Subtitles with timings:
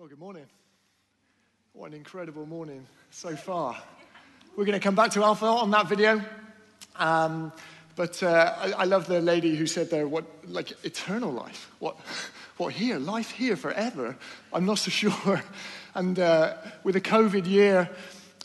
[0.00, 0.46] Well, good morning.
[1.74, 3.76] What an incredible morning so far.
[4.56, 6.24] We're going to come back to Alpha on that video.
[6.96, 7.52] Um,
[7.96, 11.70] but uh, I, I, love the lady who said there, what, like eternal life.
[11.80, 11.98] What,
[12.56, 12.98] what here?
[12.98, 14.16] Life here forever?
[14.54, 15.42] I'm not so sure.
[15.94, 17.90] And uh, with a COVID year,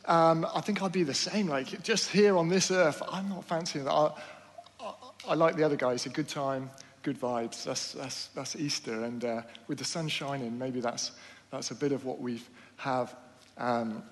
[0.04, 1.48] um, I think I'd be the same.
[1.48, 3.94] Like just here on this earth, I'm not fancying that.
[3.94, 4.12] I,
[4.82, 4.94] I,
[5.30, 6.70] I like the other guys, a good time,
[7.02, 7.64] good vibes.
[7.64, 9.06] That's, that's, that's Easter.
[9.06, 11.12] And uh, with the sun shining, maybe that's,
[11.52, 12.42] that's a bit of what we
[12.78, 13.16] have
[13.58, 14.04] um,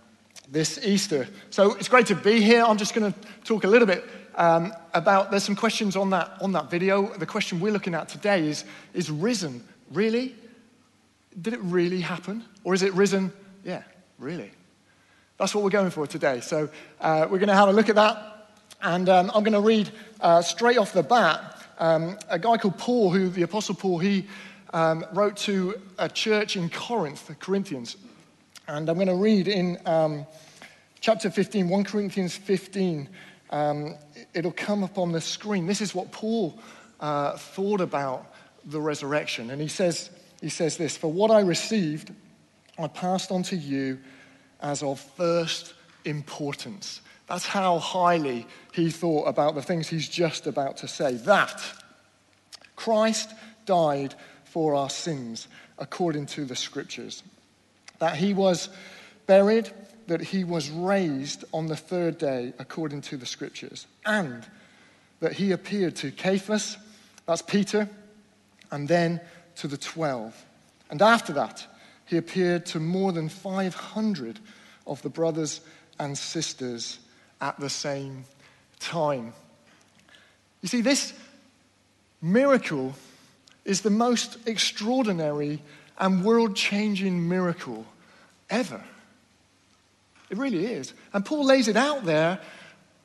[0.49, 1.27] this Easter.
[1.49, 2.63] So it's great to be here.
[2.63, 4.05] I'm just going to talk a little bit
[4.35, 7.07] um, about, there's some questions on that, on that video.
[7.07, 10.35] The question we're looking at today is, is risen really?
[11.41, 12.43] Did it really happen?
[12.63, 13.31] Or is it risen?
[13.63, 13.83] Yeah,
[14.19, 14.51] really.
[15.37, 16.41] That's what we're going for today.
[16.41, 16.69] So
[17.01, 18.29] uh, we're going to have a look at that.
[18.81, 22.77] And um, I'm going to read uh, straight off the bat um, a guy called
[22.77, 24.27] Paul, who the Apostle Paul, he
[24.73, 27.95] um, wrote to a church in Corinth, the Corinthians.
[28.67, 30.25] And I'm going to read in um,
[30.99, 33.07] chapter 15, 1 Corinthians 15.
[33.51, 33.95] Um,
[34.33, 35.67] it'll come up on the screen.
[35.67, 36.59] This is what Paul
[36.99, 38.33] uh, thought about
[38.65, 39.51] the resurrection.
[39.51, 40.09] And he says,
[40.41, 42.11] he says this For what I received,
[42.79, 43.99] I passed on to you
[44.59, 47.01] as of first importance.
[47.27, 51.13] That's how highly he thought about the things he's just about to say.
[51.13, 51.61] That
[52.75, 53.31] Christ
[53.65, 54.15] died
[54.53, 55.47] for our sins
[55.79, 57.23] according to the scriptures.
[57.97, 58.69] That he was
[59.25, 59.71] buried,
[60.05, 64.45] that he was raised on the third day according to the scriptures, and
[65.21, 66.77] that he appeared to Cephas,
[67.25, 67.89] that's Peter,
[68.69, 69.19] and then
[69.55, 70.45] to the twelve.
[70.91, 71.65] And after that,
[72.05, 74.39] he appeared to more than 500
[74.85, 75.61] of the brothers
[75.99, 76.99] and sisters
[77.41, 78.25] at the same
[78.79, 79.33] time.
[80.61, 81.11] You see, this
[82.21, 82.93] miracle
[83.65, 85.61] is the most extraordinary
[85.97, 87.85] and world changing miracle
[88.49, 88.83] ever.
[90.29, 90.93] It really is.
[91.13, 92.39] And Paul lays it out there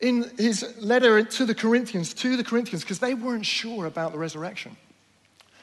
[0.01, 4.19] in his letter to the Corinthians, to the Corinthians, because they weren't sure about the
[4.19, 4.77] resurrection.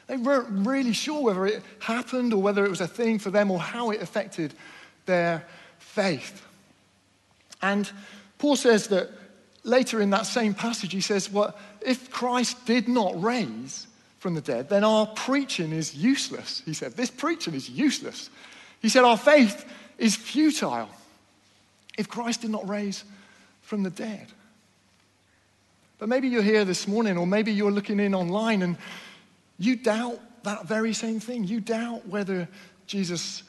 [0.08, 3.50] They weren't really sure whether it happened or whether it was a thing for them
[3.50, 4.54] or how it affected
[5.06, 5.46] their
[5.80, 6.46] faith.
[7.62, 7.90] And
[8.38, 9.10] Paul says that
[9.64, 13.88] later in that same passage, he says, Well, if Christ did not raise
[14.26, 16.64] from the dead, then our preaching is useless.
[16.66, 18.32] He said, This preaching is useless.
[18.82, 20.90] He said, Our faith is futile
[21.96, 23.04] if Christ did not raise
[23.62, 24.26] from the dead.
[26.00, 28.78] But maybe you're here this morning, or maybe you're looking in online and
[29.60, 31.44] you doubt that very same thing.
[31.44, 32.48] You doubt whether
[32.88, 33.44] Jesus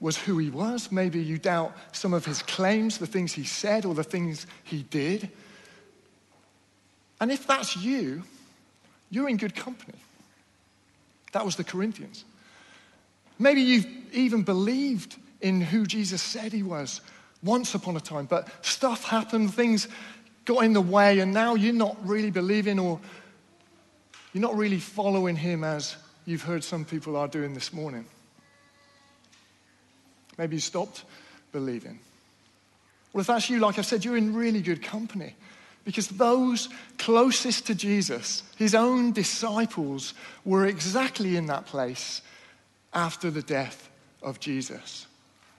[0.00, 0.90] was who he was.
[0.90, 4.84] Maybe you doubt some of his claims, the things he said, or the things he
[4.84, 5.28] did.
[7.20, 8.22] And if that's you,
[9.10, 9.98] you're in good company.
[11.36, 12.24] That was the Corinthians.
[13.38, 17.02] Maybe you've even believed in who Jesus said he was
[17.42, 19.86] once upon a time, but stuff happened, things
[20.46, 22.98] got in the way, and now you're not really believing or
[24.32, 28.06] you're not really following him as you've heard some people are doing this morning.
[30.38, 31.04] Maybe you stopped
[31.52, 31.98] believing.
[33.12, 35.34] Well, if that's you, like I said, you're in really good company.
[35.86, 40.12] Because those closest to Jesus, his own disciples,
[40.44, 42.20] were exactly in that place
[42.92, 43.88] after the death
[44.20, 45.06] of Jesus.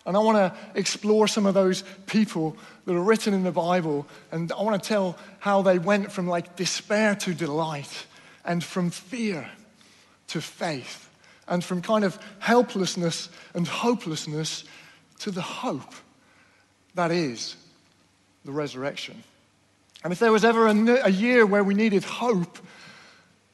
[0.05, 2.55] And I want to explore some of those people
[2.85, 4.05] that are written in the Bible.
[4.31, 8.05] And I want to tell how they went from like despair to delight,
[8.47, 9.47] and from fear
[10.27, 11.09] to faith
[11.47, 14.63] and from kind of helplessness and hopelessness
[15.19, 15.93] to the hope
[16.95, 17.55] that is
[18.45, 19.21] the resurrection.
[20.03, 22.59] And if there was ever a, a, year where we needed hope,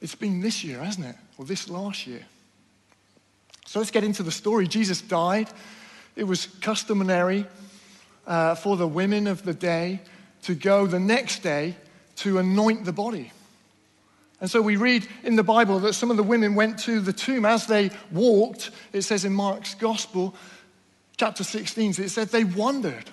[0.00, 1.16] it's been this year, hasn't it?
[1.38, 2.24] Or this last year.
[3.66, 4.68] So let's get into the story.
[4.68, 5.48] Jesus died.
[6.16, 7.46] It was customary
[8.26, 10.00] uh, for the women of the day
[10.42, 11.76] to go the next day
[12.16, 13.32] to anoint the body.
[14.40, 17.12] And so we read in the Bible that some of the women went to the
[17.12, 18.70] tomb as they walked.
[18.92, 20.34] It says in Mark's Gospel,
[21.16, 23.10] chapter 16, it said they wondered.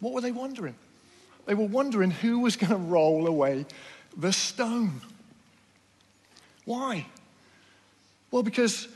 [0.00, 0.74] What were they wondering?
[1.46, 3.66] They were wondering who was going to roll away
[4.16, 5.00] the stone.
[6.64, 7.06] Why?
[8.30, 8.88] Well, because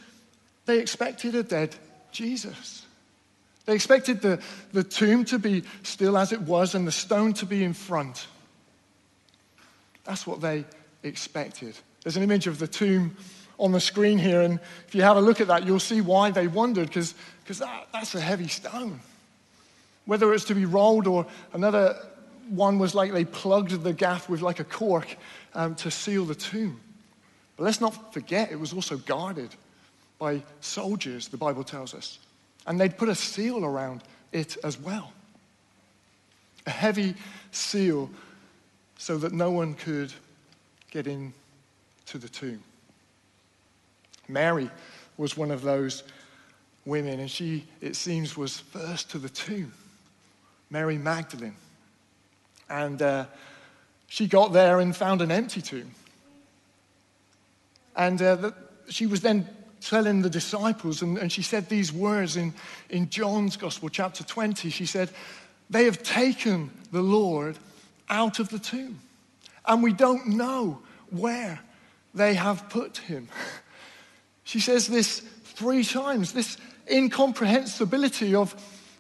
[0.67, 1.75] they expected a dead
[2.13, 2.85] Jesus.
[3.67, 4.41] They expected the,
[4.73, 8.29] the tomb to be still as it was and the stone to be in front.
[10.05, 10.65] That's what they
[11.03, 11.77] expected.
[12.03, 13.17] There's an image of the tomb
[13.59, 16.31] on the screen here, and if you have a look at that, you'll see why
[16.31, 17.15] they wondered, because
[17.59, 19.01] that, that's a heavy stone.
[20.05, 21.97] Whether it's to be rolled or another
[22.49, 25.17] one was like they plugged the gaff with like a cork
[25.55, 26.81] um, to seal the tomb.
[27.57, 29.51] But let's not forget, it was also guarded.
[30.19, 32.19] by soldiers, the Bible tells us.
[32.67, 34.03] And they'd put a seal around
[34.33, 35.13] it as well.
[36.67, 37.15] A heavy
[37.53, 38.11] seal
[38.99, 40.13] so that no one could
[40.91, 41.33] get into
[42.15, 42.63] the tomb.
[44.29, 44.71] Mary
[45.17, 46.03] was one of those
[46.85, 49.73] women, and she, it seems, was first to the tomb.
[50.71, 51.55] Mary Magdalene.
[52.69, 53.27] And uh,
[54.07, 55.93] she got there and found an empty tomb.
[57.95, 58.55] And uh, the,
[58.89, 59.49] she was then
[59.81, 62.53] telling the disciples, and, and she said these words in,
[62.91, 64.71] in John's Gospel, chapter 20.
[64.71, 65.11] She said,
[65.71, 67.59] They have taken the Lord
[68.09, 69.01] out of the tomb,
[69.65, 70.81] and we don't know
[71.11, 71.61] where
[72.15, 73.29] they have put him.
[74.47, 76.57] She says this three times this
[76.89, 78.55] incomprehensibility of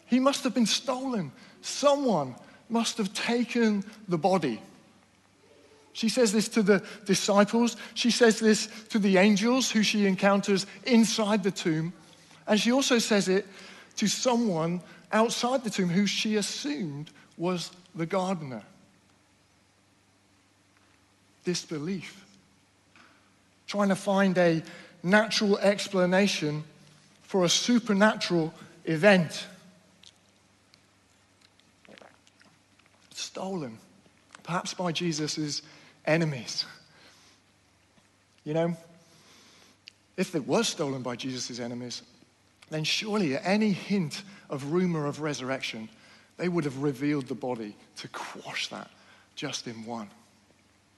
[0.06, 1.30] he must have been stolen.
[1.62, 2.34] Someone
[2.68, 4.60] must have taken the body.
[5.92, 7.76] She says this to the disciples.
[7.94, 11.92] She says this to the angels who she encounters inside the tomb.
[12.46, 13.46] And she also says it
[13.96, 18.62] to someone outside the tomb who she assumed was the gardener.
[21.44, 22.24] Disbelief.
[23.66, 24.62] Trying to find a
[25.02, 26.64] natural explanation
[27.22, 28.52] for a supernatural
[28.84, 29.46] event.
[33.16, 33.78] Stolen,
[34.42, 35.62] perhaps by Jesus'
[36.04, 36.66] enemies.
[38.44, 38.76] You know,
[40.18, 42.02] if it was stolen by Jesus' enemies,
[42.68, 45.88] then surely any hint of rumor of resurrection,
[46.36, 48.90] they would have revealed the body to quash that
[49.34, 50.10] just in one.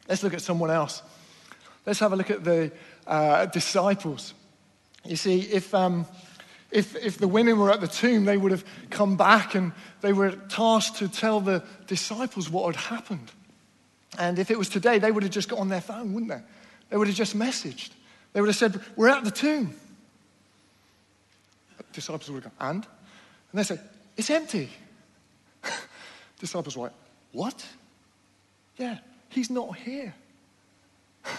[0.09, 1.03] Let's look at someone else.
[1.87, 2.73] Let's have a look at the
[3.07, 4.35] uh, disciples.
[5.05, 6.05] You see, if, um,
[6.71, 10.13] if, if the women were at the tomb, they would have come back and they
[10.13, 13.33] were tasked to tell the disciples what had happened.
[14.19, 16.43] And if it was today, they would have just got on their phone, wouldn't they?
[16.91, 17.91] They would have just messaged.
[18.33, 19.75] They would have said, We're at the tomb.
[21.79, 22.87] The disciples would have gone, And?
[23.53, 23.81] And they said,
[24.17, 24.69] It's empty.
[26.39, 26.93] disciples were like,
[27.33, 27.67] What?
[28.77, 28.99] Yeah,
[29.31, 30.15] he's not here.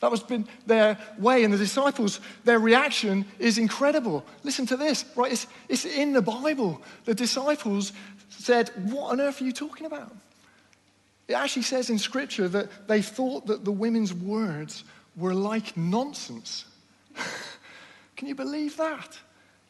[0.00, 4.24] That was been their way, and the disciples, their reaction is incredible.
[4.42, 5.30] Listen to this, right?
[5.30, 6.80] It's, it's in the Bible.
[7.04, 7.92] The disciples
[8.30, 10.14] said, What on earth are you talking about?
[11.28, 14.84] It actually says in Scripture that they thought that the women's words
[15.16, 16.64] were like nonsense.
[18.16, 19.18] Can you believe that?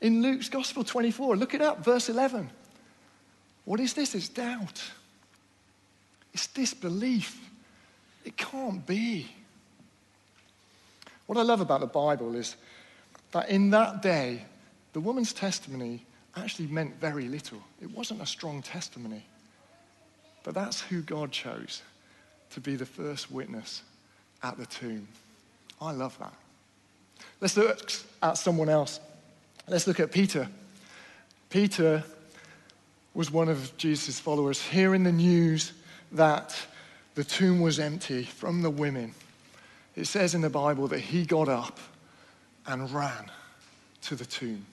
[0.00, 2.49] In Luke's Gospel 24, look it up, verse 11.
[3.65, 4.15] What is this?
[4.15, 4.82] It's doubt,
[6.32, 7.49] it's disbelief.
[8.25, 9.27] It can't be.
[11.31, 12.56] What I love about the Bible is
[13.31, 14.43] that in that day,
[14.93, 16.05] the woman's testimony
[16.35, 17.62] actually meant very little.
[17.81, 19.25] It wasn't a strong testimony.
[20.43, 21.82] But that's who God chose
[22.50, 23.85] to be the first witness
[24.43, 25.06] at the tomb.
[25.81, 26.32] I love that.
[27.41, 27.93] Let's look
[28.25, 28.99] at someone else.
[29.69, 30.49] Let's look at Peter.
[31.49, 32.03] Peter
[33.15, 35.75] was one of Jesus' followers, hearing the news
[36.11, 36.56] that
[37.15, 39.15] the tomb was empty from the women
[40.00, 41.79] it says in the Bible that he got up
[42.67, 43.31] and ran
[44.02, 44.64] to the tomb.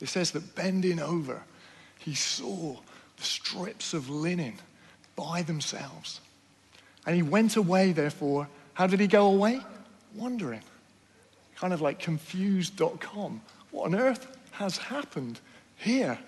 [0.00, 1.42] It says that bending over,
[1.98, 2.76] he saw
[3.16, 4.54] the strips of linen
[5.14, 6.20] by themselves.
[7.06, 8.48] And he went away, therefore.
[8.72, 9.60] How did he go away?
[10.14, 10.62] Wondering.
[11.56, 13.42] Kind of like confused.com.
[13.70, 15.38] What on earth has happened
[15.76, 16.18] here?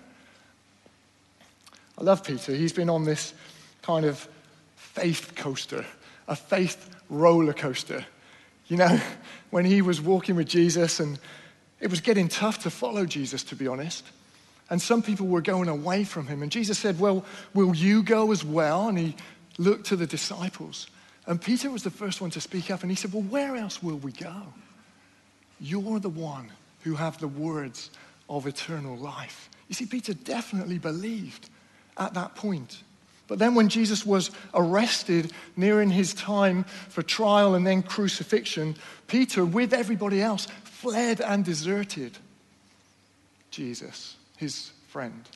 [1.97, 2.53] I love Peter.
[2.53, 3.33] He's been on this
[3.81, 4.27] kind of
[4.75, 5.83] faith coaster,
[6.27, 8.05] a faith roller coaster.
[8.67, 8.99] You know,
[9.49, 11.19] when he was walking with Jesus, and
[11.79, 14.05] it was getting tough to follow Jesus, to be honest.
[14.69, 16.41] And some people were going away from him.
[16.41, 18.87] And Jesus said, Well, will you go as well?
[18.87, 19.15] And he
[19.57, 20.87] looked to the disciples.
[21.25, 22.81] And Peter was the first one to speak up.
[22.81, 24.33] And he said, Well, where else will we go?
[25.59, 26.51] You're the one
[26.81, 27.91] who have the words
[28.29, 29.49] of eternal life.
[29.67, 31.49] You see, Peter definitely believed
[31.97, 32.83] at that point.
[33.33, 38.75] But then, when Jesus was arrested, nearing his time for trial and then crucifixion,
[39.07, 42.15] Peter, with everybody else, fled and deserted
[43.49, 45.27] Jesus, his friend.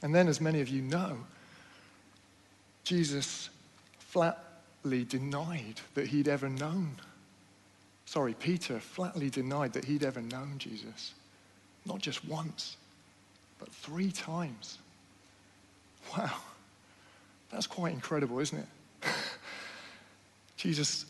[0.00, 1.18] And then, as many of you know,
[2.84, 3.50] Jesus
[3.98, 6.94] flatly denied that he'd ever known.
[8.04, 11.14] Sorry, Peter flatly denied that he'd ever known Jesus.
[11.84, 12.76] Not just once,
[13.58, 14.78] but three times.
[16.16, 16.30] Wow,
[17.50, 19.08] that's quite incredible, isn't it?
[20.56, 21.06] Jesus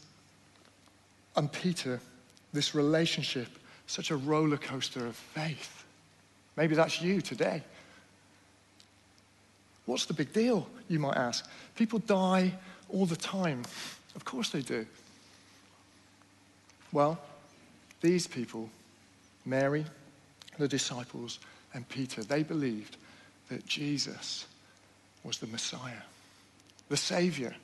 [1.36, 2.00] and Peter,
[2.52, 3.48] this relationship,
[3.86, 5.84] such a roller coaster of faith.
[6.56, 7.62] Maybe that's you today.
[9.86, 11.48] What's the big deal, you might ask?
[11.76, 12.52] People die
[12.90, 13.62] all the time.
[14.16, 14.84] Of course they do.
[16.92, 17.18] Well,
[18.00, 18.70] These people,
[19.44, 19.84] Mary,
[20.58, 21.40] the disciples,
[21.74, 22.96] and Peter, they believed
[23.48, 24.46] that Jesus
[25.24, 26.02] was the Messiah,
[26.88, 27.54] the Savior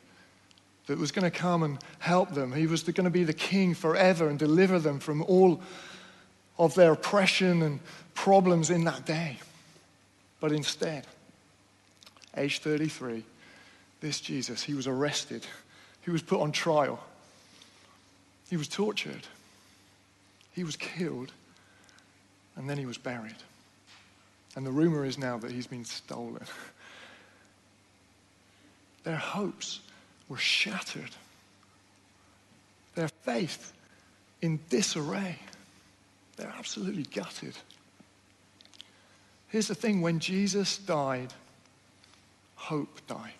[0.86, 2.52] that was going to come and help them.
[2.52, 5.62] He was going to be the king forever and deliver them from all
[6.58, 7.80] of their oppression and
[8.14, 9.38] problems in that day.
[10.40, 11.06] But instead,
[12.36, 13.24] age 33,
[14.00, 15.46] this Jesus, he was arrested,
[16.02, 17.02] he was put on trial,
[18.50, 19.26] he was tortured,
[20.52, 21.32] he was killed,
[22.56, 23.36] and then he was buried.
[24.54, 26.44] And the rumor is now that he's been stolen.
[29.04, 29.80] Their hopes
[30.28, 31.10] were shattered,
[32.94, 33.72] their faith
[34.42, 35.38] in disarray.
[36.36, 37.54] They're absolutely gutted.
[39.48, 41.32] Here's the thing when Jesus died,
[42.56, 43.32] hope died.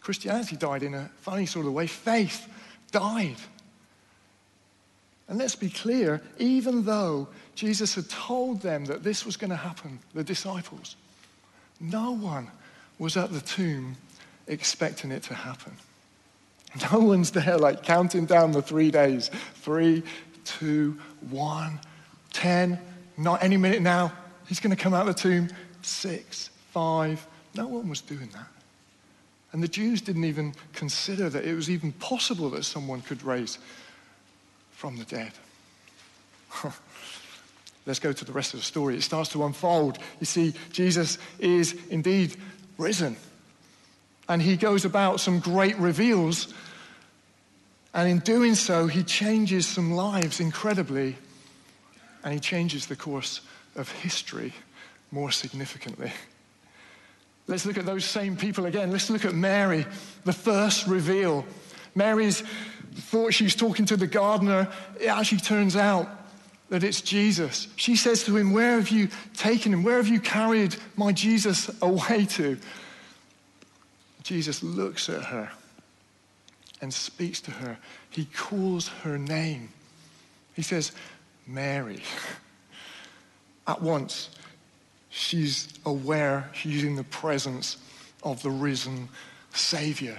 [0.00, 1.86] Christianity died in a funny sort of way.
[1.86, 2.48] Faith
[2.90, 3.36] died.
[5.28, 9.56] And let's be clear, even though Jesus had told them that this was going to
[9.56, 10.96] happen, the disciples,
[11.80, 12.50] no one
[12.98, 13.96] was at the tomb
[14.46, 15.72] expecting it to happen.
[16.92, 19.30] No one's there like counting down the three days.
[19.54, 20.02] Three,
[20.44, 20.98] two,
[21.30, 21.80] one,
[22.32, 22.78] ten,
[23.16, 24.12] not any minute now.
[24.46, 25.48] He's going to come out of the tomb.
[25.82, 27.26] Six, five.
[27.54, 28.48] No one was doing that.
[29.52, 33.58] And the Jews didn't even consider that it was even possible that someone could raise
[34.72, 35.32] from the dead.
[37.88, 38.96] Let's go to the rest of the story.
[38.96, 39.98] It starts to unfold.
[40.20, 42.36] You see, Jesus is indeed
[42.76, 43.16] risen.
[44.28, 46.52] And he goes about some great reveals.
[47.94, 51.16] And in doing so, he changes some lives incredibly.
[52.22, 53.40] And he changes the course
[53.74, 54.52] of history
[55.10, 56.12] more significantly.
[57.46, 58.90] Let's look at those same people again.
[58.90, 59.86] Let's look at Mary,
[60.26, 61.46] the first reveal.
[61.94, 62.42] Mary's
[62.94, 64.68] thought she's talking to the gardener.
[65.00, 66.06] It actually turns out
[66.68, 67.68] that it's Jesus.
[67.76, 69.82] She says to him, Where have you taken him?
[69.82, 72.58] Where have you carried my Jesus away to?
[74.22, 75.50] Jesus looks at her
[76.80, 77.78] and speaks to her.
[78.10, 79.70] He calls her name.
[80.54, 80.92] He says,
[81.46, 82.02] Mary.
[83.66, 84.30] At once,
[85.08, 87.78] she's aware she's in the presence
[88.22, 89.08] of the risen
[89.52, 90.18] Savior.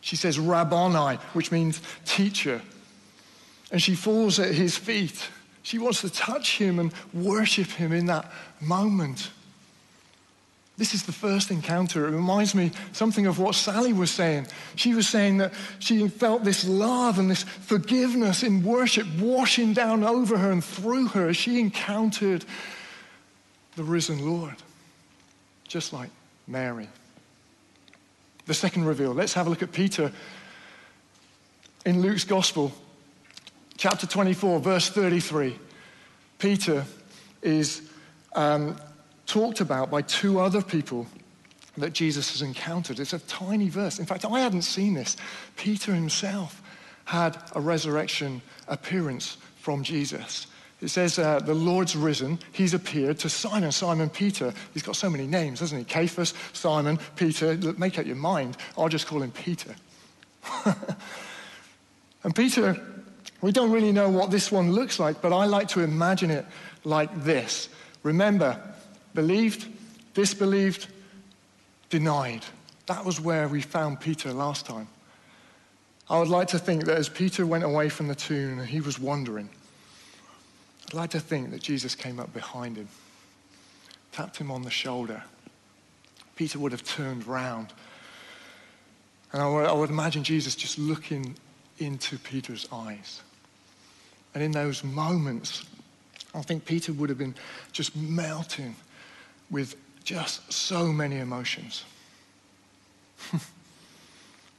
[0.00, 2.62] She says, Rabboni, which means teacher.
[3.70, 5.28] And she falls at his feet.
[5.62, 9.30] She wants to touch him and worship him in that moment.
[10.80, 12.08] This is the first encounter.
[12.08, 14.46] It reminds me something of what Sally was saying.
[14.76, 20.02] She was saying that she felt this love and this forgiveness in worship washing down
[20.02, 22.46] over her and through her as she encountered
[23.76, 24.56] the risen Lord,
[25.68, 26.08] just like
[26.46, 26.88] Mary.
[28.46, 29.12] The second reveal.
[29.12, 30.10] Let's have a look at Peter
[31.84, 32.72] in Luke's Gospel,
[33.80, 35.58] chapter 24, verse 33.
[36.38, 36.84] Peter
[37.40, 37.90] is
[38.34, 38.76] um,
[39.24, 41.06] talked about by two other people
[41.78, 43.00] that Jesus has encountered.
[43.00, 43.98] It's a tiny verse.
[43.98, 45.16] In fact, I hadn't seen this.
[45.56, 46.60] Peter himself
[47.06, 50.46] had a resurrection appearance from Jesus.
[50.82, 52.38] It says, uh, the Lord's risen.
[52.52, 54.52] He's appeared to Simon, Simon Peter.
[54.74, 55.90] He's got so many names, doesn't he?
[55.90, 57.54] Cephas, Simon, Peter.
[57.54, 58.58] Look, make up your mind.
[58.76, 59.74] I'll just call him Peter.
[62.24, 62.89] and Peter,
[63.40, 66.44] we don't really know what this one looks like, but I like to imagine it
[66.84, 67.68] like this.
[68.02, 68.60] Remember,
[69.14, 69.66] believed,
[70.14, 70.88] disbelieved,
[71.88, 72.44] denied.
[72.86, 74.88] That was where we found Peter last time.
[76.08, 78.98] I would like to think that as Peter went away from the tomb, he was
[78.98, 79.48] wondering,
[80.88, 82.88] I'd like to think that Jesus came up behind him,
[84.12, 85.22] tapped him on the shoulder.
[86.34, 87.72] Peter would have turned round.
[89.32, 91.36] And I would, I would imagine Jesus just looking
[91.78, 93.22] into Peter's eyes.
[94.34, 95.64] And in those moments,
[96.34, 97.34] I think Peter would have been
[97.72, 98.76] just melting
[99.50, 101.84] with just so many emotions.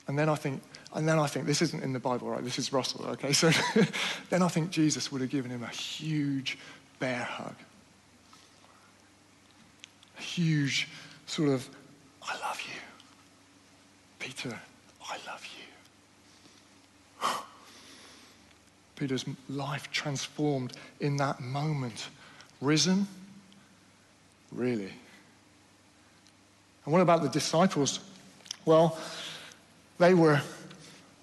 [0.07, 0.61] and then I think
[0.93, 2.43] and then I think, this isn't in the Bible, right?
[2.43, 3.31] This is Russell, okay?
[3.31, 3.49] So
[4.29, 6.57] then I think Jesus would have given him a huge
[6.99, 7.55] bear hug.
[10.17, 10.89] A huge
[11.27, 11.67] sort of,
[12.21, 12.79] I love you.
[14.19, 14.59] Peter,
[15.07, 15.70] I love you.
[19.01, 22.09] Peter's life transformed in that moment.
[22.61, 23.07] Risen?
[24.51, 24.93] Really?
[26.85, 27.99] And what about the disciples?
[28.63, 28.99] Well,
[29.97, 30.39] they were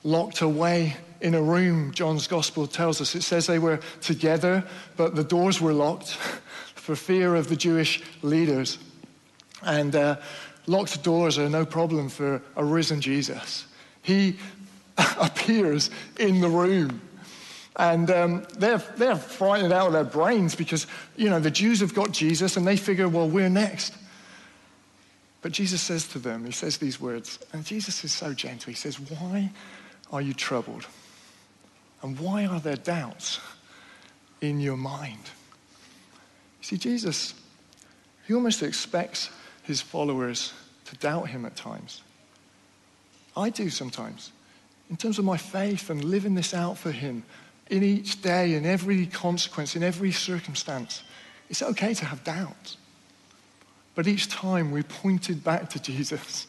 [0.03, 3.15] locked away in a room, John's gospel tells us.
[3.15, 4.65] It says they were together,
[4.97, 6.09] but the doors were locked
[6.75, 8.79] for fear of the Jewish leaders.
[9.63, 10.17] And uh,
[10.67, 13.67] locked doors are no problem for a risen Jesus.
[14.03, 14.37] He
[15.21, 17.03] appears in the room.
[17.79, 21.95] And um, they're, they're frightened out of their brains because, you know, the Jews have
[21.95, 23.95] got Jesus and they figure, well, we're next.
[25.43, 28.71] But Jesus says to them, he says these words, and Jesus is so gentle.
[28.71, 29.51] He says, Why
[30.13, 30.87] are you troubled?
[32.03, 33.39] And why are there doubts
[34.41, 35.31] in your mind?
[36.61, 37.35] You see, Jesus,
[38.27, 39.31] he almost expects
[39.63, 40.53] his followers
[40.87, 42.03] to doubt him at times.
[43.37, 44.33] I do sometimes.
[44.91, 47.23] In terms of my faith and living this out for him
[47.71, 51.03] in each day, in every consequence, in every circumstance,
[51.51, 52.77] it's okay to have doubts.
[53.95, 56.47] But each time we pointed back to Jesus.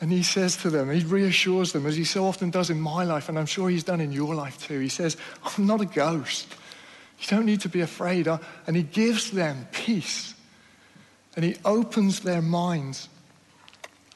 [0.00, 3.04] And he says to them, he reassures them, as he so often does in my
[3.04, 4.78] life, and I'm sure he's done in your life too.
[4.80, 6.54] He says, I'm not a ghost.
[7.20, 8.28] You don't need to be afraid.
[8.28, 10.34] Uh, and he gives them peace.
[11.36, 13.08] And he opens their minds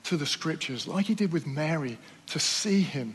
[0.04, 1.98] to the scriptures, like he did with Mary,
[2.28, 3.14] to see him.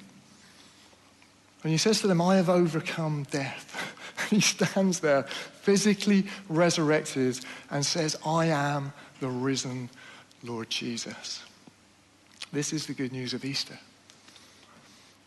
[1.64, 3.96] And he says to them, I have overcome death.
[4.30, 7.40] he stands there, physically resurrected,
[7.72, 9.90] and says, I am the risen
[10.44, 11.44] Lord Jesus.
[12.52, 13.80] This is the good news of Easter.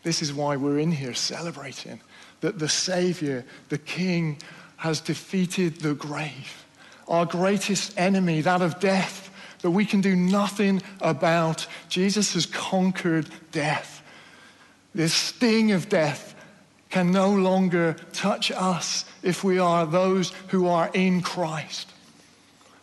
[0.03, 1.99] This is why we're in here celebrating
[2.41, 4.37] that the Savior, the King,
[4.77, 6.65] has defeated the grave,
[7.07, 11.65] our greatest enemy, that of death, that we can do nothing about.
[11.89, 13.96] Jesus has conquered death.
[14.97, 16.33] This sting of death
[16.89, 21.93] can no longer touch us if we are those who are in Christ.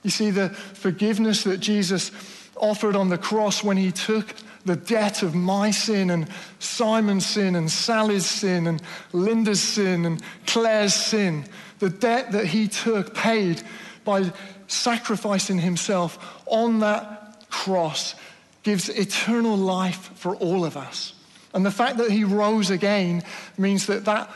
[0.04, 2.12] You see, the forgiveness that Jesus
[2.54, 4.32] offered on the cross when he took
[4.64, 6.28] the debt of my sin and
[6.60, 8.80] Simon's sin and Sally's sin and
[9.12, 11.44] Linda's sin and Claire's sin,
[11.80, 13.60] the debt that he took, paid
[14.04, 14.30] by
[14.68, 18.14] sacrificing himself on that cross,
[18.62, 21.14] gives eternal life for all of us.
[21.54, 23.22] And the fact that he rose again
[23.56, 24.28] means that that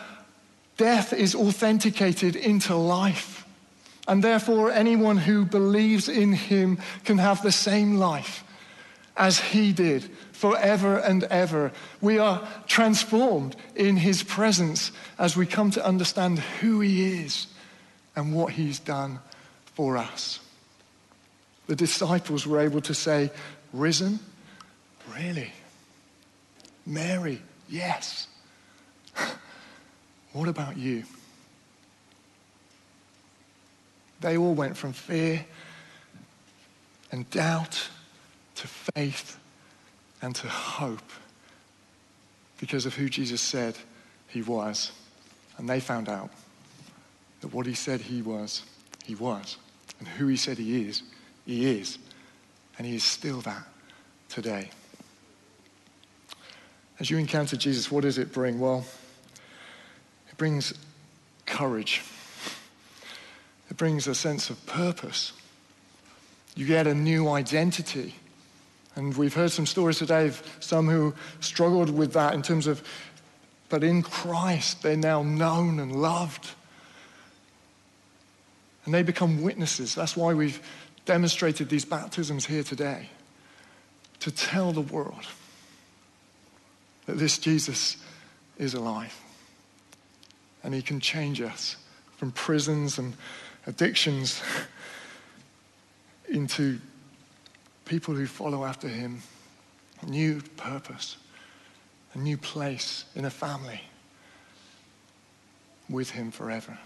[0.76, 3.44] death is authenticated into life.
[4.06, 8.44] And therefore, anyone who believes in him can have the same life
[9.16, 11.72] as he did forever and ever.
[12.00, 17.48] We are transformed in his presence as we come to understand who he is
[18.14, 19.18] and what he's done
[19.74, 20.38] for us.
[21.66, 23.30] The disciples were able to say,
[23.72, 24.20] Risen?
[25.14, 25.52] Really?
[26.88, 27.42] Mary?
[27.68, 28.26] Yes.
[30.32, 31.04] what about you?
[34.20, 35.44] They all went from fear
[37.12, 37.88] and doubt
[38.56, 39.38] to faith
[40.20, 41.10] and to hope
[42.58, 43.76] because of who Jesus said
[44.26, 44.90] he was.
[45.58, 46.30] And they found out
[47.40, 48.62] that what he said he was,
[49.04, 49.56] he was.
[49.98, 51.02] And who he said he is,
[51.46, 51.98] he is.
[52.76, 53.64] And he is still that
[54.28, 54.70] today.
[57.00, 58.58] As you encounter Jesus, what does it bring?
[58.58, 58.84] Well,
[60.30, 60.74] it brings
[61.46, 62.02] courage.
[63.70, 65.32] It brings a sense of purpose.
[66.56, 68.14] You get a new identity.
[68.96, 72.82] And we've heard some stories today of some who struggled with that in terms of,
[73.68, 76.50] but in Christ, they're now known and loved.
[78.84, 79.94] And they become witnesses.
[79.94, 80.60] That's why we've
[81.04, 83.10] demonstrated these baptisms here today
[84.18, 85.26] to tell the world
[87.08, 87.96] that this Jesus
[88.58, 89.18] is alive.
[90.62, 91.76] And he can change us
[92.18, 93.14] from prisons and
[93.66, 94.42] addictions
[96.28, 96.78] into
[97.86, 99.22] people who follow after him,
[100.02, 101.16] a new purpose,
[102.12, 103.80] a new place in a family
[105.88, 106.76] with him forever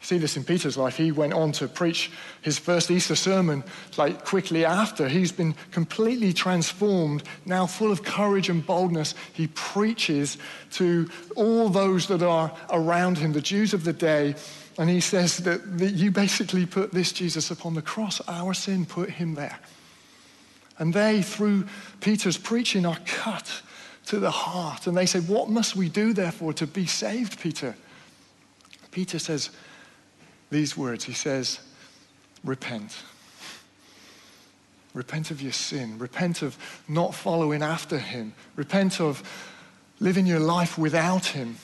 [0.00, 0.96] see this in Peter's life.
[0.96, 2.10] He went on to preach
[2.42, 3.64] his first Easter sermon
[3.96, 5.08] like quickly after.
[5.08, 9.14] He's been completely transformed, now full of courage and boldness.
[9.32, 10.38] He preaches
[10.72, 14.34] to all those that are around him, the Jews of the day.
[14.78, 18.20] And he says that, that you basically put this Jesus upon the cross.
[18.28, 19.58] Our sin put him there.
[20.78, 21.66] And they, through
[22.00, 23.62] Peter's preaching, are cut
[24.06, 24.86] to the heart.
[24.86, 27.74] And they say, What must we do, therefore, to be saved, Peter?
[28.90, 29.50] Peter says,
[30.50, 31.04] these words.
[31.04, 31.60] He says,
[32.44, 32.96] Repent.
[34.94, 35.98] Repent of your sin.
[35.98, 36.56] Repent of
[36.88, 38.34] not following after him.
[38.54, 39.22] Repent of
[40.00, 41.56] living your life without him.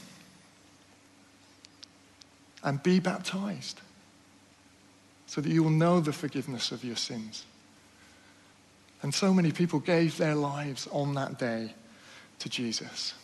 [2.65, 3.81] And be baptized
[5.27, 7.47] so that you will know the forgiveness of your sins.
[9.03, 11.75] And so many people gave their lives on that day
[12.41, 13.15] to Jesus.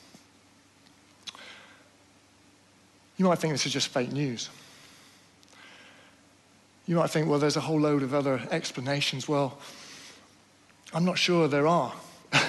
[3.19, 4.49] You might think this is just fake news.
[6.89, 9.29] You might think, well, there's a whole load of other explanations.
[9.29, 9.59] Well,
[10.95, 11.93] I'm not sure there are.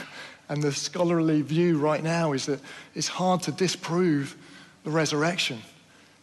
[0.52, 2.60] And the scholarly view right now is that
[2.95, 4.36] it's hard to disprove
[4.84, 5.62] the resurrection.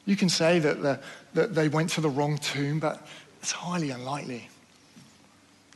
[0.04, 0.98] You can say that, the,
[1.34, 3.06] that they went to the wrong tomb, but
[3.40, 4.48] it's highly unlikely.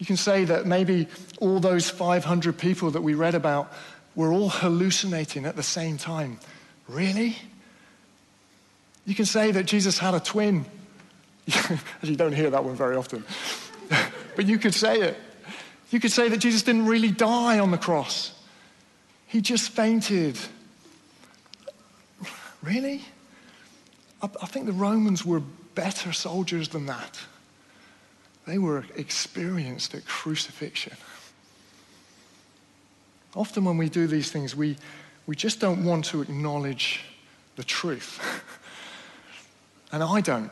[0.00, 1.07] You can say that maybe
[1.38, 3.72] all those 500 people that we read about
[4.16, 6.40] were all hallucinating at the same time.
[6.88, 7.37] Really?
[9.07, 10.64] You can say that Jesus had a twin.
[12.03, 13.25] you don't hear that one very often.
[14.37, 15.17] but you could say it.
[15.91, 18.33] You could say that Jesus didn't really die on the cross.
[19.27, 20.39] He just fainted.
[22.63, 23.03] Really?
[24.23, 25.41] I, I think the Romans were
[25.75, 27.19] better soldiers than that.
[28.47, 30.97] They were experienced at crucifixion.
[33.35, 34.77] Often, when we do these things, we,
[35.27, 37.05] we just don't want to acknowledge
[37.57, 38.21] the truth.
[39.93, 40.51] and I don't.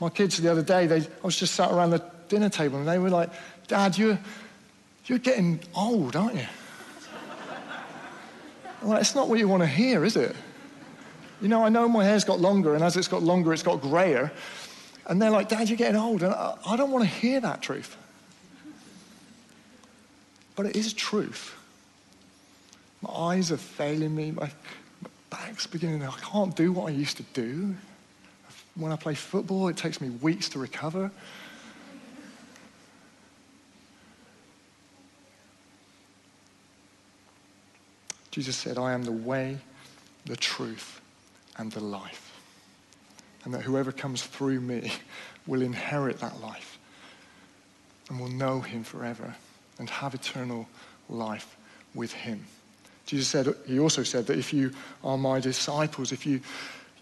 [0.00, 2.86] My kids the other day, they, I was just sat around the dinner table and
[2.86, 3.30] they were like,
[3.66, 4.18] Dad, you're,
[5.06, 6.46] you're getting old, aren't you?
[8.82, 10.36] well, it's not what you want to hear, is it?
[11.40, 13.80] You know, I know my hair's got longer, and as it's got longer, it's got
[13.80, 14.32] grayer.
[15.06, 16.22] And they're like, Dad, you're getting old.
[16.22, 17.96] And I, I don't want to hear that truth.
[20.54, 21.54] But it is truth.
[23.02, 24.30] My eyes are failing me.
[24.32, 24.50] My,
[25.02, 26.02] my back's beginning.
[26.02, 27.76] I can't do what I used to do.
[28.76, 31.10] When I play football, it takes me weeks to recover.
[38.30, 39.56] Jesus said, I am the way,
[40.26, 41.00] the truth,
[41.56, 42.38] and the life.
[43.44, 44.92] And that whoever comes through me
[45.46, 46.78] will inherit that life
[48.10, 49.34] and will know him forever
[49.78, 50.68] and have eternal
[51.08, 51.56] life
[51.94, 52.44] with him.
[53.06, 56.40] Jesus said, he also said that if you are my disciples, if you,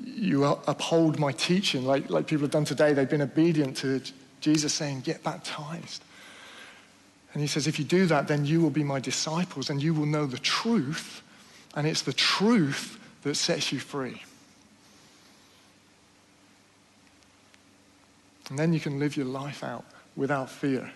[0.03, 4.01] you uphold my teaching, like, like people have done today, they've been obedient to
[4.41, 6.03] Jesus saying, get baptized.
[7.33, 9.95] And he says, if you do that, then you will be my disciples and you
[9.95, 11.23] will know the truth,
[11.75, 14.23] and it's the truth that sets you free.
[18.51, 19.85] And then you can live your life out
[20.17, 20.91] without fear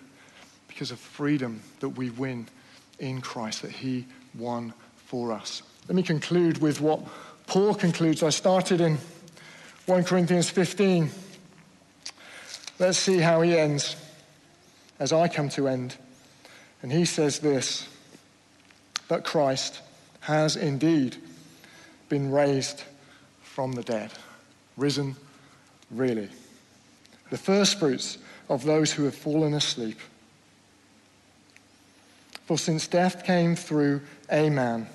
[0.68, 2.46] because of freedom that we win
[2.98, 4.06] in Christ, that He
[4.36, 4.74] won
[5.06, 5.62] for us.
[5.88, 7.00] Let me conclude with what
[7.48, 8.22] Paul concludes.
[8.22, 8.98] I started in
[9.86, 11.10] 1 Corinthians 15.
[12.78, 13.96] Let's see how he ends
[15.00, 15.96] as I come to end.
[16.82, 17.88] And he says this
[19.08, 19.80] But Christ
[20.20, 21.16] has indeed
[22.08, 22.84] been raised
[23.42, 24.12] from the dead,
[24.76, 25.16] risen
[25.90, 26.28] really
[27.30, 29.98] the firstfruits of those who have fallen asleep.
[32.46, 34.86] For since death came through a man,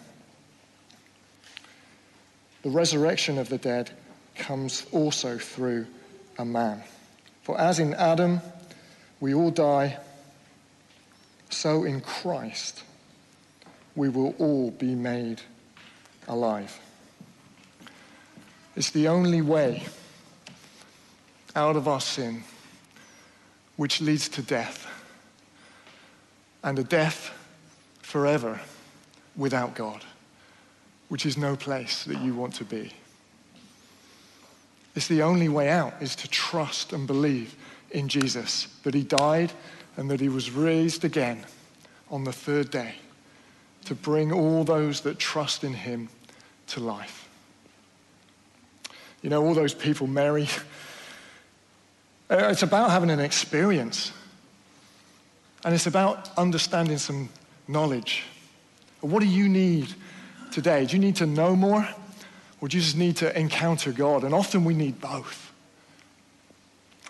[2.63, 3.91] the resurrection of the dead
[4.35, 5.85] comes also through
[6.37, 6.81] a man.
[7.43, 8.41] For as in Adam
[9.19, 9.99] we all die,
[11.49, 12.83] so in Christ
[13.95, 15.41] we will all be made
[16.27, 16.79] alive.
[18.75, 19.83] It's the only way
[21.55, 22.43] out of our sin,
[23.75, 24.87] which leads to death,
[26.63, 27.31] and a death
[28.01, 28.59] forever
[29.35, 30.03] without God,
[31.13, 32.91] which is no place that you want to be.
[34.95, 37.55] It's the only way out is to trust and believe
[37.91, 39.51] in Jesus, that he died
[39.95, 41.45] and that he was raised again
[42.09, 42.95] on the third day
[43.85, 46.09] to bring all those that trust in him
[46.69, 47.29] to life.
[49.21, 50.47] You know, all those people, Mary,
[52.31, 54.11] it's about having an experience.
[55.63, 57.29] And it's about understanding some
[57.67, 58.23] knowledge.
[59.01, 59.93] What do you need
[60.53, 60.85] today?
[60.85, 61.87] Do you need to know more?
[62.61, 64.23] Or do you just need to encounter God?
[64.23, 65.51] And often we need both.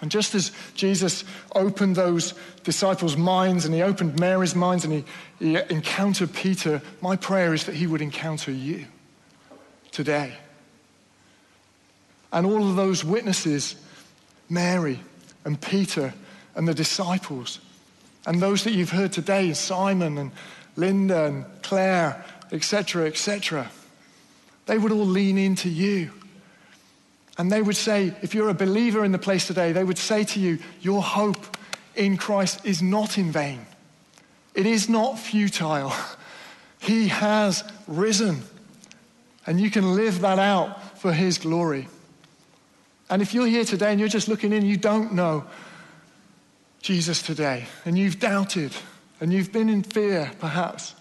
[0.01, 1.23] And just as Jesus
[1.55, 5.05] opened those disciples' minds and he opened Mary's minds and he,
[5.39, 8.85] he encountered Peter, my prayer is that he would encounter you
[9.91, 10.33] today.
[12.31, 13.75] And all of those witnesses,
[14.49, 14.99] Mary,
[15.45, 16.13] and Peter
[16.55, 17.59] and the disciples
[18.25, 20.31] and those that you've heard today, Simon and
[20.75, 22.23] Linda and Claire,
[22.53, 23.69] etc., etc.
[24.67, 26.11] They would all lean into you.
[27.37, 30.23] And they would say, if you're a believer in the place today, they would say
[30.23, 31.57] to you, Your hope
[31.95, 33.65] in Christ is not in vain.
[34.53, 35.93] It is not futile.
[36.79, 38.41] He has risen.
[39.47, 41.87] And you can live that out for His glory.
[43.09, 45.45] And if you're here today and you're just looking in, you don't know
[46.81, 48.73] Jesus today, and you've doubted,
[49.21, 50.93] and you've been in fear, perhaps,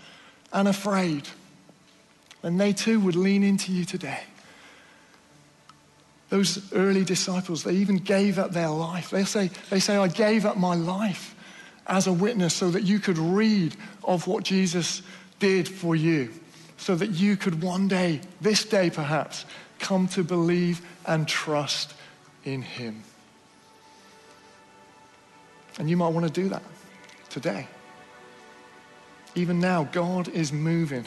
[0.53, 1.27] and afraid,
[2.43, 4.21] and they too would lean into you today.
[6.29, 9.11] Those early disciples, they even gave up their life.
[9.11, 11.35] They say, they say, I gave up my life
[11.87, 15.03] as a witness so that you could read of what Jesus
[15.41, 16.33] did for you,
[16.79, 19.45] so that you could one day, this day perhaps,
[19.79, 21.93] come to believe and trust
[22.45, 23.03] in Him.
[25.79, 26.63] And you might want to do that
[27.29, 27.67] today.
[29.35, 31.05] Even now, God is moving.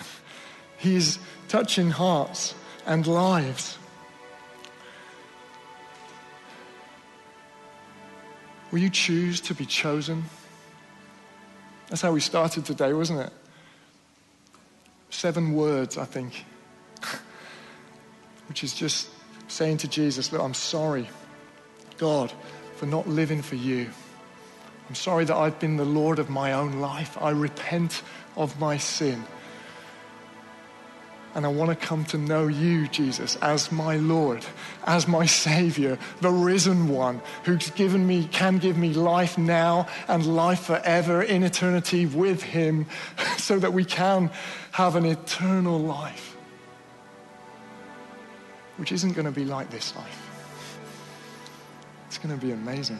[0.85, 1.17] He is
[1.47, 2.53] touching hearts
[2.85, 3.79] and lives.
[8.69, 10.25] Will you choose to be chosen?
[11.87, 13.33] That's how we started today, wasn't it?
[15.09, 16.45] Seven words, I think,
[18.47, 19.09] which is just
[19.47, 21.09] saying to Jesus, Look, I'm sorry,
[21.97, 22.31] God,
[22.75, 23.89] for not living for you.
[24.87, 27.17] I'm sorry that I've been the Lord of my own life.
[27.19, 28.03] I repent
[28.37, 29.25] of my sin.
[31.35, 34.45] And I want to come to know you, Jesus, as my Lord,
[34.85, 40.25] as my Savior, the risen one who's given me, can give me life now and
[40.25, 42.85] life forever in eternity with Him
[43.37, 44.31] so that we can
[44.71, 46.37] have an eternal life,
[48.77, 50.21] which isn't going to be like this life.
[52.07, 52.99] It's going to be amazing.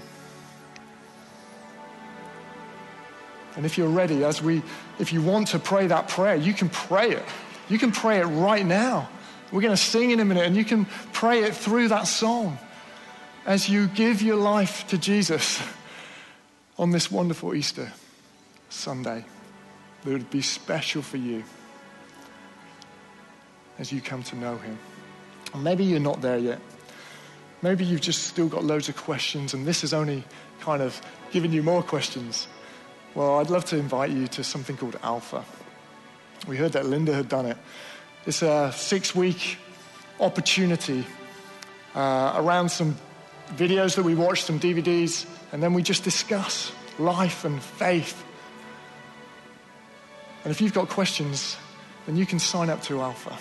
[3.55, 4.61] And if you're ready, as we,
[4.99, 7.23] if you want to pray that prayer, you can pray it.
[7.69, 9.09] You can pray it right now.
[9.51, 12.57] We're going to sing in a minute, and you can pray it through that song
[13.45, 15.61] as you give your life to Jesus
[16.77, 17.91] on this wonderful Easter
[18.69, 19.23] Sunday
[20.03, 21.43] that would be special for you
[23.79, 24.77] as you come to know Him.
[25.53, 26.59] And maybe you're not there yet.
[27.61, 30.23] Maybe you've just still got loads of questions, and this is only
[30.59, 31.01] kind of
[31.31, 32.47] giving you more questions.
[33.13, 35.45] Well, I'd love to invite you to something called Alpha.
[36.47, 37.57] We heard that Linda had done it.
[38.25, 39.57] It's a six week
[40.19, 41.05] opportunity
[41.93, 42.95] uh, around some
[43.55, 48.23] videos that we watched, some DVDs, and then we just discuss life and faith.
[50.43, 51.57] And if you've got questions,
[52.05, 53.37] then you can sign up to Alpha.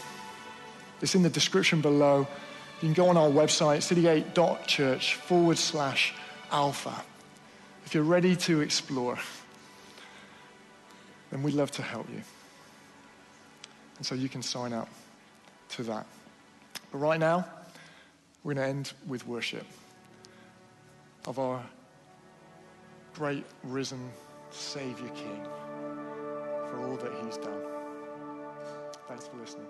[1.00, 2.26] It's in the description below.
[2.80, 6.14] You can go on our website, citygate.church forward slash
[6.50, 7.02] alpha.
[7.84, 9.18] If you're ready to explore
[11.34, 12.22] then we'd love to help you.
[13.96, 14.88] And so you can sign up
[15.70, 16.06] to that.
[16.92, 17.46] But right now,
[18.42, 19.66] we're going to end with worship
[21.26, 21.64] of our
[23.14, 24.10] great risen
[24.50, 25.44] Savior King
[26.68, 27.62] for all that he's done.
[29.08, 29.66] Thanks for listening.